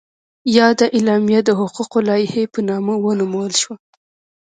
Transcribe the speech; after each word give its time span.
یاده 0.57 0.85
اعلامیه 0.95 1.41
د 1.45 1.49
حقوقو 1.59 1.97
لایحه 2.09 2.43
په 2.53 2.59
نامه 2.69 2.93
ونومول 3.03 3.51
شوه. 3.61 3.75